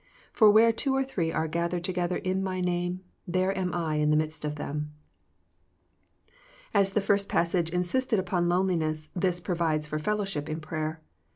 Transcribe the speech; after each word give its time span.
For 0.33 0.49
where 0.49 0.71
two 0.73 0.95
or 0.95 1.03
three 1.03 1.31
are 1.31 1.47
gathered 1.47 1.83
together 1.83 2.17
in 2.17 2.41
My 2.43 2.59
name, 2.59 3.01
there 3.27 3.55
am 3.55 3.71
I 3.71 3.97
in 3.97 4.09
the 4.09 4.17
midst 4.17 4.43
of 4.43 4.55
them." 4.55 4.95
As 6.73 6.93
the 6.93 7.01
first 7.01 7.29
passage 7.29 7.69
insisted 7.69 8.17
upon 8.17 8.47
loneli 8.49 8.79
ness, 8.79 9.09
this 9.15 9.39
provides 9.39 9.85
for 9.85 9.99
fellowship 9.99 10.49
in 10.49 10.59
prayer. 10.59 11.03